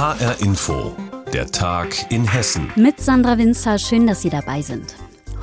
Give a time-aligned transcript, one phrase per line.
[0.00, 0.96] HR Info,
[1.30, 2.72] der Tag in Hessen.
[2.74, 4.94] Mit Sandra Winzer, schön, dass Sie dabei sind.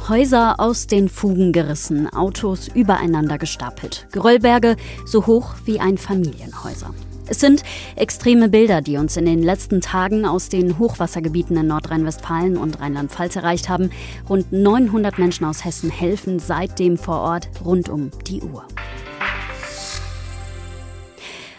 [0.10, 4.76] Häuser aus den Fugen gerissen, Autos übereinander gestapelt, Geröllberge
[5.06, 6.92] so hoch wie ein Familienhäuser.
[7.28, 7.62] Es sind
[7.96, 13.36] extreme Bilder, die uns in den letzten Tagen aus den Hochwassergebieten in Nordrhein-Westfalen und Rheinland-Pfalz
[13.36, 13.92] erreicht haben.
[14.28, 18.66] Rund 900 Menschen aus Hessen helfen seitdem vor Ort rund um die Uhr.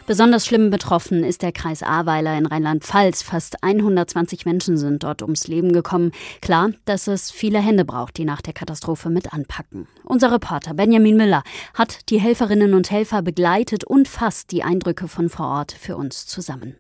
[0.09, 3.21] Besonders schlimm betroffen ist der Kreis Ahrweiler in Rheinland-Pfalz.
[3.21, 6.13] Fast 120 Menschen sind dort ums Leben gekommen.
[6.41, 9.87] Klar, dass es viele Hände braucht, die nach der Katastrophe mit anpacken.
[10.05, 11.43] Unser Reporter Benjamin Müller
[11.75, 16.27] hat die Helferinnen und Helfer begleitet und fasst die Eindrücke von vor Ort für uns
[16.27, 16.77] zusammen.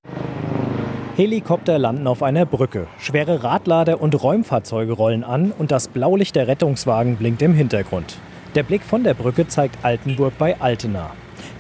[1.15, 2.87] Helikopter landen auf einer Brücke.
[2.99, 8.16] Schwere Radlader und Räumfahrzeuge rollen an und das Blaulicht der Rettungswagen blinkt im Hintergrund.
[8.55, 11.10] Der Blick von der Brücke zeigt Altenburg bei Altena.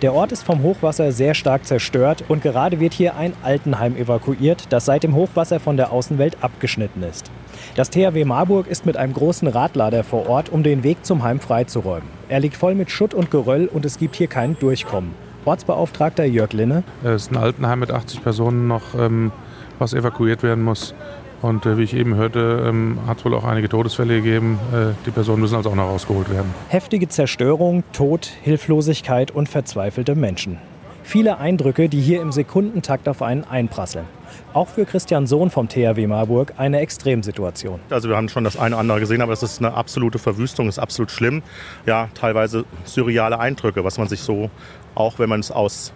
[0.00, 4.66] Der Ort ist vom Hochwasser sehr stark zerstört und gerade wird hier ein Altenheim evakuiert,
[4.68, 7.32] das seit dem Hochwasser von der Außenwelt abgeschnitten ist.
[7.74, 11.40] Das THW Marburg ist mit einem großen Radlader vor Ort, um den Weg zum Heim
[11.40, 12.08] freizuräumen.
[12.28, 15.14] Er liegt voll mit Schutt und Geröll und es gibt hier kein Durchkommen.
[15.44, 16.84] Ortsbeauftragter Jörg Linne.
[17.02, 19.32] Es ist ein Altenheim mit 80 Personen noch, ähm,
[19.78, 20.94] was evakuiert werden muss.
[21.40, 24.58] Und äh, wie ich eben hörte, ähm, hat es wohl auch einige Todesfälle gegeben.
[24.72, 26.52] Äh, die Personen müssen also auch noch rausgeholt werden.
[26.68, 30.58] Heftige Zerstörung, Tod, Hilflosigkeit und verzweifelte Menschen.
[31.04, 34.04] Viele Eindrücke, die hier im Sekundentakt auf einen einprasseln.
[34.52, 37.80] Auch für Christian Sohn vom THW Marburg eine Extremsituation.
[37.88, 40.68] Also wir haben schon das eine oder andere gesehen, aber es ist eine absolute Verwüstung,
[40.68, 41.42] es ist absolut schlimm.
[41.86, 44.50] Ja, teilweise surreale Eindrücke, was man sich so,
[44.94, 45.92] auch wenn man es aus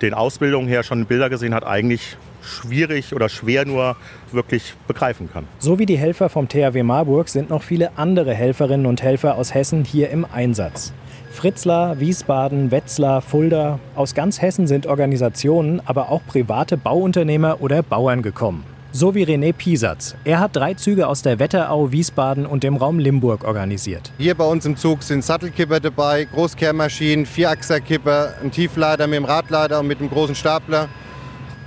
[0.00, 2.16] den Ausbildungen her schon Bilder gesehen hat, eigentlich
[2.48, 3.96] schwierig oder schwer nur
[4.32, 5.46] wirklich begreifen kann.
[5.58, 9.54] So wie die Helfer vom THW Marburg sind noch viele andere Helferinnen und Helfer aus
[9.54, 10.92] Hessen hier im Einsatz.
[11.30, 13.78] Fritzlar, Wiesbaden, Wetzlar, Fulda.
[13.94, 18.64] Aus ganz Hessen sind Organisationen, aber auch private Bauunternehmer oder Bauern gekommen.
[18.90, 20.16] So wie René Piesatz.
[20.24, 24.10] Er hat drei Züge aus der Wetterau, Wiesbaden und dem Raum Limburg organisiert.
[24.16, 29.80] Hier bei uns im Zug sind Sattelkipper dabei, Großkehrmaschinen, Vierachserkipper, ein Tieflader mit dem Radlader
[29.80, 30.88] und mit dem großen Stapler.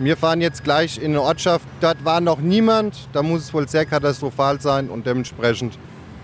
[0.03, 1.63] Wir fahren jetzt gleich in eine Ortschaft.
[1.79, 3.07] Dort war noch niemand.
[3.13, 4.89] Da muss es wohl sehr katastrophal sein.
[4.89, 5.78] Und dementsprechend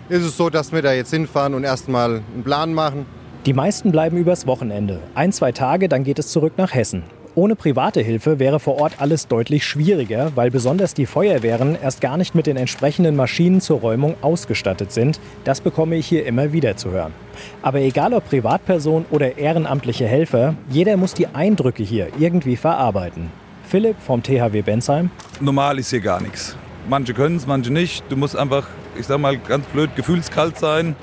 [0.10, 3.06] ist es so, dass wir da jetzt hinfahren und erstmal einen Plan machen.
[3.46, 5.00] Die meisten bleiben übers Wochenende.
[5.14, 7.04] Ein, zwei Tage, dann geht es zurück nach Hessen.
[7.36, 12.18] Ohne private Hilfe wäre vor Ort alles deutlich schwieriger, weil besonders die Feuerwehren erst gar
[12.18, 15.20] nicht mit den entsprechenden Maschinen zur Räumung ausgestattet sind.
[15.44, 17.14] Das bekomme ich hier immer wieder zu hören.
[17.62, 23.30] Aber egal ob Privatperson oder ehrenamtliche Helfer, jeder muss die Eindrücke hier irgendwie verarbeiten.
[23.68, 25.12] Philipp vom THW Bensheim.
[25.42, 26.56] Normal ist hier gar nichts.
[26.90, 28.04] Manche können es, manche nicht.
[28.10, 28.68] Du musst einfach,
[28.98, 30.96] ich sag mal ganz blöd, gefühlskalt sein.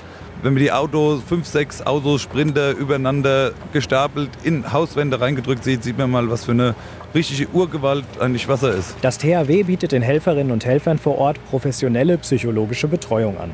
[0.43, 5.99] Wenn man die Autos, fünf, sechs Autos, Sprinter übereinander gestapelt in Hauswände reingedrückt sieht, sieht
[5.99, 6.75] man mal, was für eine
[7.15, 8.97] richtige Urgewalt eigentlich Wasser ist.
[9.03, 13.51] Das THW bietet den Helferinnen und Helfern vor Ort professionelle psychologische Betreuung an.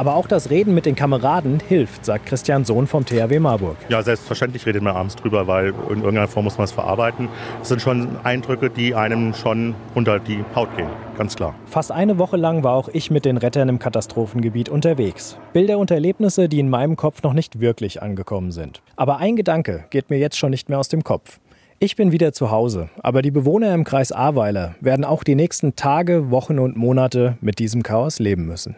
[0.00, 3.76] Aber auch das Reden mit den Kameraden hilft, sagt Christian Sohn vom THW Marburg.
[3.90, 7.28] Ja, selbstverständlich redet man abends drüber, weil in irgendeiner Form muss man es verarbeiten.
[7.58, 10.88] Das sind schon Eindrücke, die einem schon unter die Haut gehen,
[11.18, 11.54] ganz klar.
[11.66, 15.36] Fast eine Woche lang war auch ich mit den Rettern im Katastrophengebiet unterwegs.
[15.52, 18.80] Bilder und Erlebnisse, die in meinem Kopf noch nicht wirklich angekommen sind.
[18.96, 21.40] Aber ein Gedanke geht mir jetzt schon nicht mehr aus dem Kopf.
[21.82, 25.76] Ich bin wieder zu Hause, aber die Bewohner im Kreis Ahrweiler werden auch die nächsten
[25.76, 28.76] Tage, Wochen und Monate mit diesem Chaos leben müssen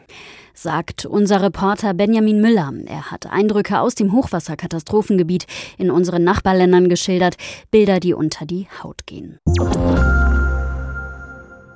[0.55, 2.71] sagt unser Reporter Benjamin Müller.
[2.85, 5.47] Er hat Eindrücke aus dem Hochwasserkatastrophengebiet
[5.79, 7.37] in unseren Nachbarländern geschildert,
[7.71, 9.39] Bilder, die unter die Haut gehen.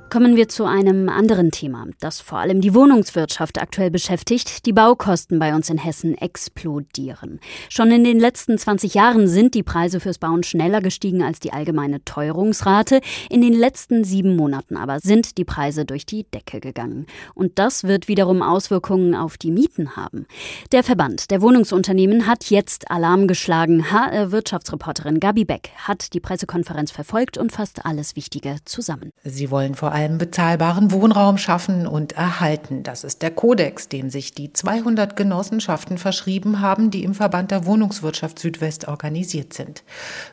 [0.08, 4.64] Kommen wir zu einem anderen Thema, das vor allem die Wohnungswirtschaft aktuell beschäftigt.
[4.64, 7.40] Die Baukosten bei uns in Hessen explodieren.
[7.68, 11.52] Schon in den letzten 20 Jahren sind die Preise fürs Bauen schneller gestiegen als die
[11.52, 13.00] allgemeine Teuerungsrate.
[13.30, 17.06] In den letzten sieben Monaten aber sind die Preise durch die Decke gegangen.
[17.34, 20.26] Und das wird wiederum Auswirkungen auf die Mieten haben.
[20.70, 23.90] Der Verband der Wohnungsunternehmen hat jetzt Alarm geschlagen.
[23.90, 29.10] HR-Wirtschaftsreporterin Gabi Beck hat die Pressekonferenz verfolgt und fasst alles Wichtige zusammen.
[29.24, 32.82] Sie wollen vor allem bezahlbaren Wohnraum schaffen und erhalten.
[32.82, 37.64] Das ist der Kodex, dem sich die 200 Genossenschaften verschrieben haben, die im Verband der
[37.64, 39.84] Wohnungswirtschaft Südwest organisiert sind.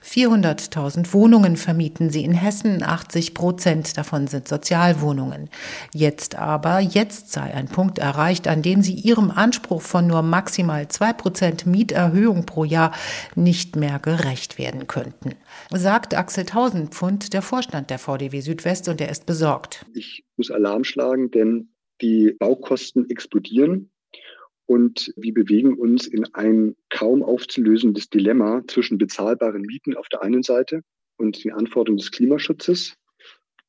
[0.06, 5.50] 400.000 Wohnungen vermieten sie in Hessen, 80 Prozent davon sind Sozialwohnungen.
[5.94, 10.90] Jetzt aber, jetzt sei ein Punkt erreicht, an dem sie ihrem Anspruch von nur maximal
[10.90, 12.92] zwei Prozent Mieterhöhung pro Jahr
[13.36, 15.36] nicht mehr gerecht werden könnten.
[15.72, 19.86] Sagt Axel Tausendpfund, der Vorstand der VDW Südwest, und er ist besorgt gesorgt.
[19.94, 21.70] Ich muss Alarm schlagen, denn
[22.02, 23.92] die Baukosten explodieren
[24.66, 30.44] und wir bewegen uns in ein kaum aufzulösendes Dilemma zwischen bezahlbaren Mieten auf der einen
[30.44, 30.82] Seite
[31.18, 32.96] und den Anforderungen des Klimaschutzes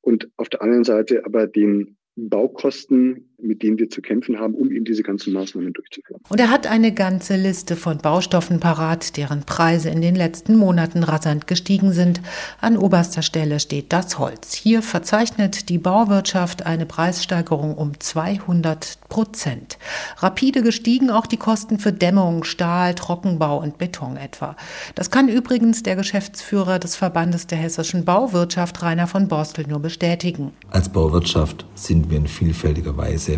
[0.01, 4.71] und auf der anderen Seite aber den Baukosten, mit denen wir zu kämpfen haben, um
[4.71, 6.21] eben diese ganzen Maßnahmen durchzuführen.
[6.29, 11.03] Und er hat eine ganze Liste von Baustoffen parat, deren Preise in den letzten Monaten
[11.03, 12.21] rasant gestiegen sind.
[12.61, 14.55] An oberster Stelle steht das Holz.
[14.55, 19.79] Hier verzeichnet die Bauwirtschaft eine Preissteigerung um 200 Prozent.
[20.19, 24.57] Rapide gestiegen auch die Kosten für Dämmung, Stahl, Trockenbau und Beton etwa.
[24.95, 30.53] Das kann übrigens der Geschäftsführer des Verbandes der hessischen Bauwirtschaft, Rainer von Borstel, nur bestätigen.
[30.71, 33.34] Als Bauwirtschaft sind sind wir in vielfältiger Weise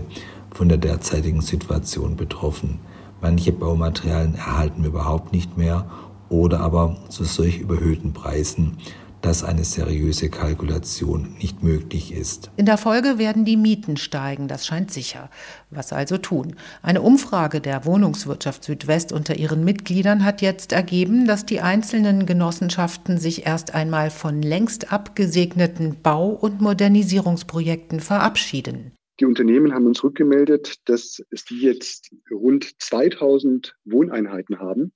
[0.52, 2.80] von der derzeitigen Situation betroffen.
[3.20, 5.86] Manche Baumaterialien erhalten wir überhaupt nicht mehr
[6.28, 8.78] oder aber zu solch überhöhten Preisen,
[9.22, 12.50] dass eine seriöse Kalkulation nicht möglich ist.
[12.56, 15.30] In der Folge werden die Mieten steigen, das scheint sicher.
[15.70, 16.54] Was also tun?
[16.82, 23.18] Eine Umfrage der Wohnungswirtschaft Südwest unter ihren Mitgliedern hat jetzt ergeben, dass die einzelnen Genossenschaften
[23.18, 28.92] sich erst einmal von längst abgesegneten Bau- und Modernisierungsprojekten verabschieden.
[29.18, 34.92] Die Unternehmen haben uns rückgemeldet, dass sie jetzt rund 2000 Wohneinheiten haben,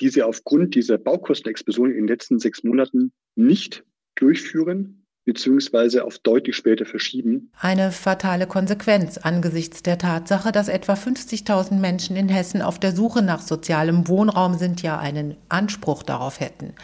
[0.00, 3.84] die sie aufgrund dieser Baukostenexplosion in den letzten sechs Monaten nicht
[4.16, 7.50] durchführen beziehungsweise auf deutlich später verschieben.
[7.58, 13.22] Eine fatale Konsequenz angesichts der Tatsache, dass etwa 50.000 Menschen in Hessen auf der Suche
[13.22, 16.74] nach sozialem Wohnraum sind, ja einen Anspruch darauf hätten.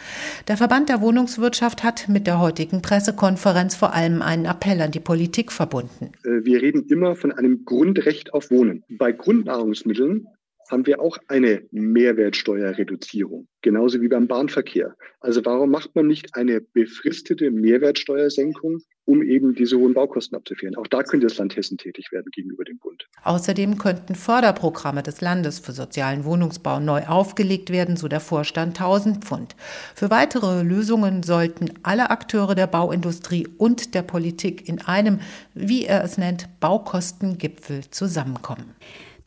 [0.47, 4.99] Der Verband der Wohnungswirtschaft hat mit der heutigen Pressekonferenz vor allem einen Appell an die
[4.99, 6.11] Politik verbunden.
[6.23, 8.83] Äh, wir reden immer von einem Grundrecht auf Wohnen.
[8.89, 10.27] Bei Grundnahrungsmitteln
[10.69, 14.95] haben wir auch eine Mehrwertsteuerreduzierung, genauso wie beim Bahnverkehr.
[15.19, 20.75] Also warum macht man nicht eine befristete Mehrwertsteuersenkung, um eben diese hohen Baukosten abzuführen?
[20.75, 23.07] Auch da könnte das Land Hessen tätig werden gegenüber dem Bund.
[23.23, 29.23] Außerdem könnten Förderprogramme des Landes für sozialen Wohnungsbau neu aufgelegt werden, so der Vorstand 1000
[29.23, 29.55] Pfund.
[29.95, 35.19] Für weitere Lösungen sollten alle Akteure der Bauindustrie und der Politik in einem,
[35.53, 38.75] wie er es nennt, Baukostengipfel zusammenkommen.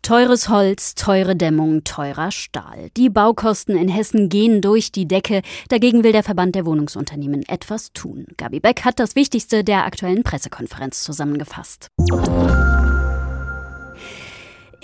[0.02, 2.88] Teures Holz, teure Dämmung, teurer Stahl.
[2.96, 5.42] Die Baukosten in Hessen gehen durch die Decke.
[5.68, 8.26] Dagegen will der Verband der Wohnungsunternehmen etwas tun.
[8.36, 11.88] Gabi Beck hat das Wichtigste der aktuellen Pressekonferenz zusammengefasst.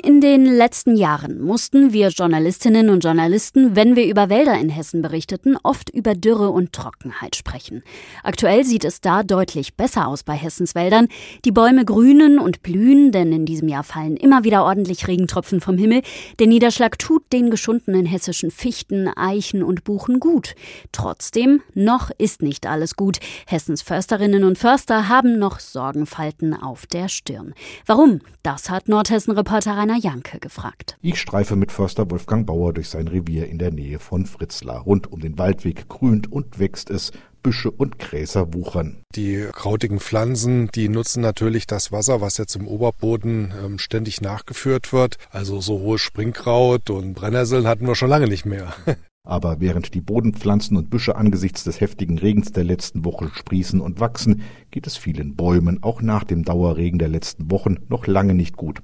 [0.02, 5.00] In den letzten Jahren mussten wir Journalistinnen und Journalisten, wenn wir über Wälder in Hessen
[5.00, 7.82] berichteten, oft über Dürre und Trockenheit sprechen.
[8.22, 11.08] Aktuell sieht es da deutlich besser aus bei Hessens Wäldern.
[11.46, 15.78] Die Bäume grünen und blühen, denn in diesem Jahr fallen immer wieder ordentlich Regentropfen vom
[15.78, 16.02] Himmel.
[16.38, 20.54] Der Niederschlag tut den geschundenen hessischen Fichten, Eichen und Buchen gut.
[20.92, 23.18] Trotzdem, noch ist nicht alles gut.
[23.46, 27.54] Hessens Försterinnen und Förster haben noch Sorgenfalten auf der Stirn.
[27.86, 28.20] Warum?
[28.42, 30.98] Das hat Nordhessen-Reporter Rainer Janke gefragt.
[31.00, 34.80] Ich streife mit Förster Wolfgang Bauer durch sein Revier in der Nähe von Fritzlar.
[34.80, 37.12] Rund um den Waldweg grünt und wächst es.
[37.40, 39.04] Büsche und Gräser wuchern.
[39.14, 44.92] Die krautigen Pflanzen, die nutzen natürlich das Wasser, was jetzt im Oberboden ähm, ständig nachgeführt
[44.92, 45.18] wird.
[45.30, 48.74] Also so hohe Springkraut und Brennnesseln hatten wir schon lange nicht mehr.
[49.26, 53.98] Aber während die Bodenpflanzen und Büsche angesichts des heftigen Regens der letzten Woche sprießen und
[53.98, 58.56] wachsen, geht es vielen Bäumen auch nach dem Dauerregen der letzten Wochen noch lange nicht
[58.56, 58.80] gut.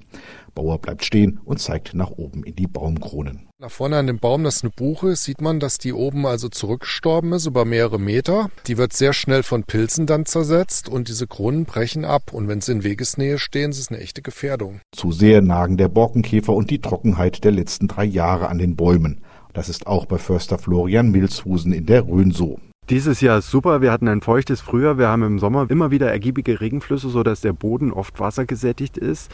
[0.53, 3.47] Bauer bleibt stehen und zeigt nach oben in die Baumkronen.
[3.57, 6.49] Da vorne an dem Baum, das ist eine Buche, sieht man, dass die oben also
[6.49, 8.49] zurückgestorben ist über mehrere Meter.
[8.67, 12.33] Die wird sehr schnell von Pilzen dann zersetzt und diese Kronen brechen ab.
[12.33, 14.81] Und wenn sie in Wegesnähe stehen, ist es eine echte Gefährdung.
[14.91, 19.21] Zu sehr nagen der Borkenkäfer und die Trockenheit der letzten drei Jahre an den Bäumen.
[19.53, 22.59] Das ist auch bei Förster Florian Milzhusen in der Rhön so.
[22.89, 23.81] Dieses Jahr ist super.
[23.81, 24.97] Wir hatten ein feuchtes Frühjahr.
[24.97, 29.31] Wir haben im Sommer immer wieder ergiebige Regenflüsse, sodass der Boden oft wassergesättigt ist.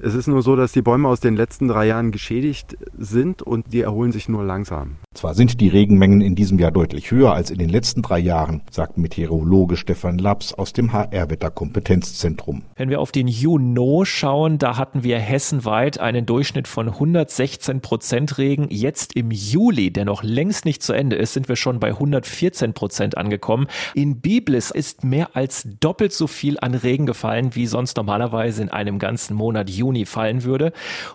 [0.00, 3.72] Es ist nur so, dass die Bäume aus den letzten drei Jahren geschädigt sind und
[3.72, 4.98] die erholen sich nur langsam.
[5.14, 8.62] Zwar sind die Regenmengen in diesem Jahr deutlich höher als in den letzten drei Jahren,
[8.70, 12.62] sagt Meteorologe Stefan Laps aus dem HR-Wetterkompetenzzentrum.
[12.76, 18.38] Wenn wir auf den Juno schauen, da hatten wir hessenweit einen Durchschnitt von 116 Prozent
[18.38, 18.68] Regen.
[18.70, 22.72] Jetzt im Juli, der noch längst nicht zu Ende ist, sind wir schon bei 114
[22.74, 22.91] Prozent.
[22.92, 23.68] Prozent angekommen.
[23.94, 28.68] In Biblis ist mehr als doppelt so viel an Regen gefallen, wie sonst normalerweise in
[28.68, 30.72] einem ganzen Monat Juni fallen würde.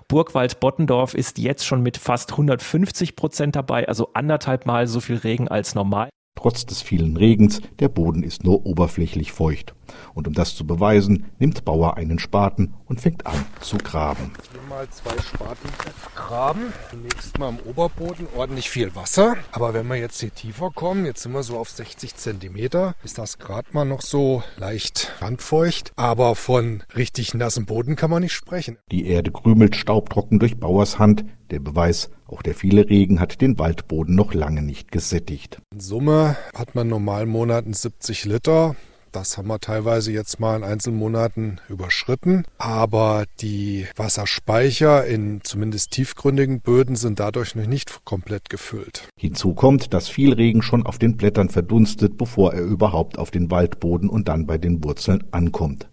[0.07, 5.47] Burgwald-Bottendorf ist jetzt schon mit fast 150 Prozent dabei, also anderthalb Mal so viel Regen
[5.47, 6.09] als normal.
[6.35, 9.75] Trotz des vielen Regens, der Boden ist nur oberflächlich feucht.
[10.13, 14.31] Und um das zu beweisen, nimmt Bauer einen Spaten und fängt an zu graben.
[14.51, 15.69] Hier mal zwei Spaten
[16.15, 16.73] graben.
[16.89, 19.35] Zunächst mal im Oberboden ordentlich viel Wasser.
[19.51, 23.17] Aber wenn wir jetzt hier tiefer kommen, jetzt sind wir so auf 60 Zentimeter, ist
[23.17, 25.93] das gerade mal noch so leicht randfeucht.
[25.95, 28.77] Aber von richtig nassem Boden kann man nicht sprechen.
[28.91, 31.25] Die Erde krümelt staubtrocken durch Bauers Hand.
[31.51, 35.61] Der Beweis, auch der viele Regen hat den Waldboden noch lange nicht gesättigt.
[35.71, 38.75] In Summe hat man normalen Monaten 70 Liter
[39.11, 42.43] Das haben wir teilweise jetzt mal in Einzelmonaten überschritten.
[42.57, 49.07] Aber die Wasserspeicher in zumindest tiefgründigen Böden sind dadurch noch nicht komplett gefüllt.
[49.17, 53.49] Hinzu kommt, dass viel Regen schon auf den Blättern verdunstet, bevor er überhaupt auf den
[53.49, 55.89] Waldboden und dann bei den Wurzeln ankommt.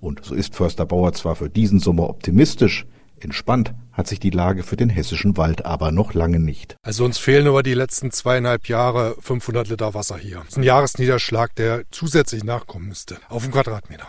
[0.00, 2.86] Und so ist Förster Bauer zwar für diesen Sommer optimistisch,
[3.24, 6.76] Entspannt hat sich die Lage für den hessischen Wald aber noch lange nicht.
[6.82, 10.38] Also uns fehlen über die letzten zweieinhalb Jahre 500 Liter Wasser hier.
[10.38, 14.06] Das ist ein Jahresniederschlag, der zusätzlich nachkommen müsste, auf dem Quadratmeter.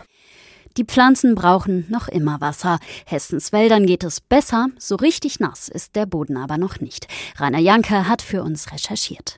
[0.76, 2.78] Die Pflanzen brauchen noch immer Wasser.
[3.06, 7.08] Hessens Wäldern geht es besser, so richtig nass ist der Boden aber noch nicht.
[7.38, 9.36] Rainer Janke hat für uns recherchiert.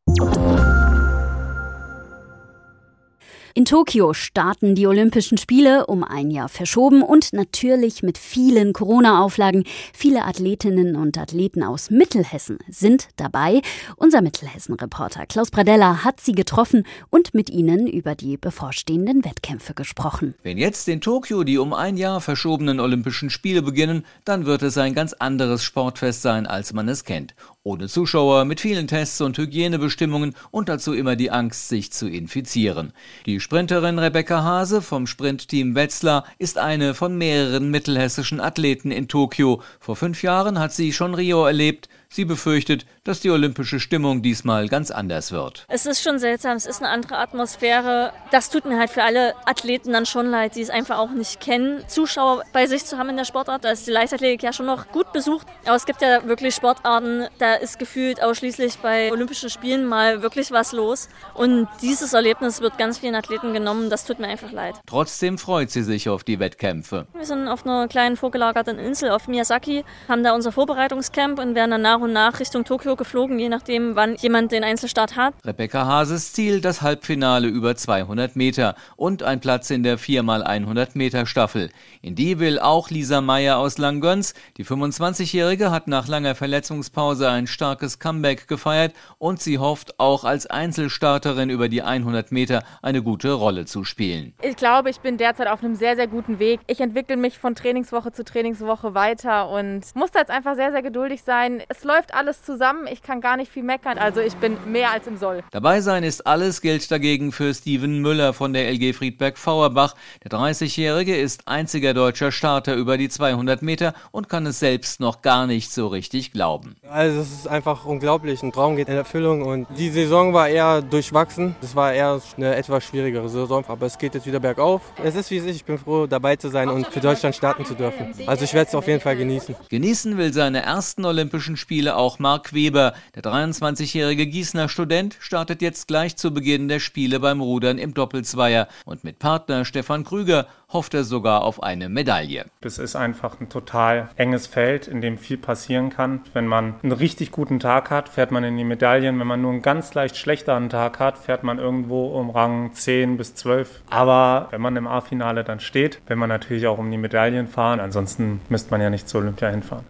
[3.58, 9.64] In Tokio starten die Olympischen Spiele um ein Jahr verschoben und natürlich mit vielen Corona-Auflagen.
[9.92, 13.60] Viele Athletinnen und Athleten aus Mittelhessen sind dabei.
[13.96, 20.36] Unser Mittelhessen-Reporter Klaus Bradella hat sie getroffen und mit ihnen über die bevorstehenden Wettkämpfe gesprochen.
[20.44, 24.78] Wenn jetzt in Tokio die um ein Jahr verschobenen Olympischen Spiele beginnen, dann wird es
[24.78, 27.34] ein ganz anderes Sportfest sein, als man es kennt.
[27.68, 32.94] Ohne Zuschauer, mit vielen Tests und Hygienebestimmungen und dazu immer die Angst, sich zu infizieren.
[33.26, 39.60] Die Sprinterin Rebecca Hase vom Sprintteam Wetzlar ist eine von mehreren mittelhessischen Athleten in Tokio.
[39.80, 41.90] Vor fünf Jahren hat sie schon Rio erlebt.
[42.10, 45.66] Sie befürchtet, dass die olympische Stimmung diesmal ganz anders wird.
[45.68, 48.12] Es ist schon seltsam, es ist eine andere Atmosphäre.
[48.30, 51.38] Das tut mir halt für alle Athleten dann schon leid, die es einfach auch nicht
[51.38, 51.84] kennen.
[51.86, 54.88] Zuschauer bei sich zu haben in der Sportart, da ist die Leichtathletik ja schon noch
[54.88, 55.46] gut besucht.
[55.66, 60.50] Aber es gibt ja wirklich Sportarten, da ist gefühlt ausschließlich bei Olympischen Spielen mal wirklich
[60.50, 61.10] was los.
[61.34, 63.90] Und dieses Erlebnis wird ganz vielen Athleten genommen.
[63.90, 64.76] Das tut mir einfach leid.
[64.86, 67.06] Trotzdem freut sie sich auf die Wettkämpfe.
[67.12, 71.70] Wir sind auf einer kleinen vorgelagerten Insel auf Miyazaki, haben da unser Vorbereitungscamp und werden
[71.70, 75.35] danach nach und nach Richtung Tokio geflogen, je nachdem, wann jemand den Einzelstart hat.
[75.45, 81.26] Rebecca Hases Ziel das Halbfinale über 200 Meter und ein Platz in der 4x100 Meter
[81.26, 81.71] Staffel.
[82.00, 84.35] In die will auch Lisa Meyer aus Langgöns.
[84.59, 90.47] Die 25-Jährige hat nach langer Verletzungspause ein starkes Comeback gefeiert und sie hofft auch als
[90.47, 94.35] Einzelstarterin über die 100 Meter eine gute Rolle zu spielen.
[94.43, 96.61] Ich glaube, ich bin derzeit auf einem sehr, sehr guten Weg.
[96.69, 101.23] Ich entwickle mich von Trainingswoche zu Trainingswoche weiter und muss jetzt einfach sehr, sehr geduldig
[101.25, 101.61] sein.
[101.69, 102.87] Es läuft alles zusammen.
[102.87, 103.99] Ich kann gar nicht viel meckern.
[103.99, 105.42] Also ich bin mehr als im Soll.
[105.50, 109.95] Dabei sein ist alles, gilt dagegen für Steven Müller von der LG Friedberg-Fauerbach.
[110.23, 115.23] Der 30-Jährige ist einziger deutscher Starter über die 200 Meter und kann es selbst noch
[115.23, 116.76] gar nicht so richtig glauben.
[116.90, 118.42] Also es ist einfach unglaublich.
[118.42, 121.57] Ein Traum geht in Erfüllung und die Saison war eher durchwachsen.
[121.62, 124.83] Es war eher eine etwas schwierigere Saison, aber es geht jetzt wieder bergauf.
[125.02, 125.57] Es ist wie es ist.
[125.57, 128.12] Ich bin froh, dabei zu sein und für Deutschland starten zu dürfen.
[128.26, 129.57] Also ich werde es auf jeden Fall genießen.
[129.71, 132.92] Genießen will seine ersten Olympischen Spiele Spiele auch Marc Weber.
[133.14, 138.66] Der 23-jährige Gießener Student startet jetzt gleich zu Beginn der Spiele beim Rudern im Doppelzweier
[138.85, 142.47] und mit Partner Stefan Krüger hofft er sogar auf eine Medaille.
[142.61, 146.23] Es ist einfach ein total enges Feld, in dem viel passieren kann.
[146.35, 149.18] Wenn man einen richtig guten Tag hat, fährt man in die Medaillen.
[149.18, 153.16] Wenn man nur einen ganz leicht schlechteren Tag hat, fährt man irgendwo um Rang 10
[153.16, 153.82] bis 12.
[153.88, 157.80] Aber wenn man im A-Finale dann steht, will man natürlich auch um die Medaillen fahren.
[157.80, 159.87] Ansonsten müsste man ja nicht zur Olympia hinfahren.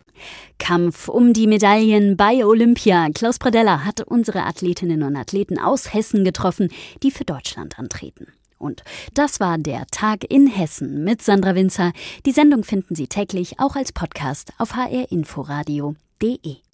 [0.59, 3.09] Kampf um die Medaillen bei Olympia.
[3.15, 6.71] Klaus Pradella hat unsere Athletinnen und Athleten aus Hessen getroffen,
[7.03, 8.29] die für Deutschland antreten.
[8.59, 8.83] Und
[9.15, 11.93] das war der Tag in Hessen mit Sandra Winzer.
[12.27, 16.68] Die Sendung finden Sie täglich auch als Podcast auf hrinforadio.de.